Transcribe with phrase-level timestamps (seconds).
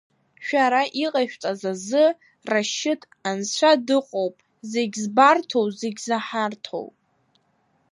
[0.45, 2.05] Шәара иҟашәҵаз азы,
[2.49, 4.35] Рашьыҭ, анцәа дыҟоуп,
[4.71, 6.87] зегьы збарҭоу, зегь заҳарҭоу.